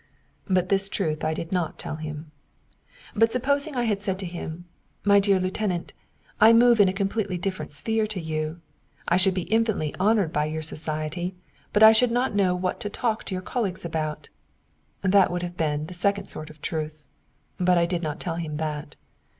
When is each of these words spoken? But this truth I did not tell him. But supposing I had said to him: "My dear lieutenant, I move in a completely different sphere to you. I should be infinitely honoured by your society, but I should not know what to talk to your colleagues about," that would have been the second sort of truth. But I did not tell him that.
But 0.49 0.69
this 0.69 0.89
truth 0.89 1.23
I 1.23 1.35
did 1.35 1.51
not 1.51 1.77
tell 1.77 1.97
him. 1.97 2.31
But 3.15 3.31
supposing 3.31 3.75
I 3.75 3.83
had 3.83 4.01
said 4.01 4.17
to 4.17 4.25
him: 4.25 4.65
"My 5.05 5.19
dear 5.19 5.39
lieutenant, 5.39 5.93
I 6.39 6.53
move 6.53 6.79
in 6.79 6.89
a 6.89 6.91
completely 6.91 7.37
different 7.37 7.71
sphere 7.71 8.07
to 8.07 8.19
you. 8.19 8.61
I 9.07 9.17
should 9.17 9.35
be 9.35 9.43
infinitely 9.43 9.93
honoured 9.99 10.33
by 10.33 10.45
your 10.45 10.63
society, 10.63 11.35
but 11.71 11.83
I 11.83 11.91
should 11.91 12.09
not 12.09 12.33
know 12.33 12.55
what 12.55 12.79
to 12.79 12.89
talk 12.89 13.25
to 13.25 13.35
your 13.35 13.43
colleagues 13.43 13.85
about," 13.85 14.29
that 15.03 15.29
would 15.29 15.43
have 15.43 15.55
been 15.55 15.85
the 15.85 15.93
second 15.93 16.25
sort 16.25 16.49
of 16.49 16.63
truth. 16.63 17.05
But 17.59 17.77
I 17.77 17.85
did 17.85 18.01
not 18.01 18.19
tell 18.19 18.37
him 18.37 18.57
that. 18.57 18.95